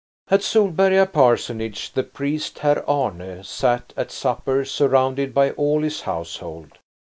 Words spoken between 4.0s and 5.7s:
supper surrounded by